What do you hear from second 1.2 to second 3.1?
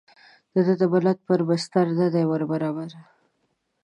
پر بستر نه ده وربرابره.